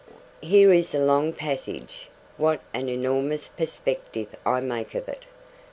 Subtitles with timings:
[0.41, 5.25] Here is a long passage what an enormous perspective I make of it!